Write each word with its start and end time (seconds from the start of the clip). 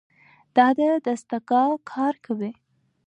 دا 0.55 0.67
دستګاه 1.05 1.71
کار 1.91 2.13
کوي. 2.25 2.51